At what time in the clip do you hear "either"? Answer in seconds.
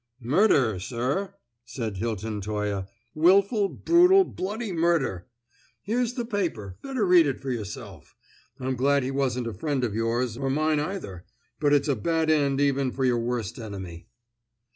10.79-11.25